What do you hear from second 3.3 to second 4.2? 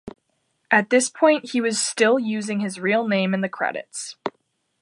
in the credits.